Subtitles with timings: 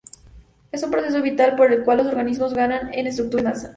[0.71, 3.69] Es un proceso vital por el cual los organismos ganan en estructura y masa.